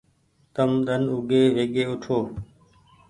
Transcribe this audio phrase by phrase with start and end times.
[0.53, 2.17] تم ۮن اوگي ويگي اوٺو۔